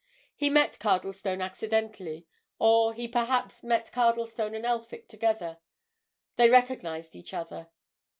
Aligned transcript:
He 0.35 0.49
met 0.49 0.79
Cardlestone 0.79 1.41
accidentally, 1.43 2.25
or 2.57 2.91
he 2.95 3.07
perhaps 3.07 3.61
met 3.61 3.91
Cardlestone 3.91 4.55
and 4.55 4.65
Elphick 4.65 5.07
together—they 5.07 6.49
recognized 6.49 7.15
each 7.15 7.35
other. 7.35 7.69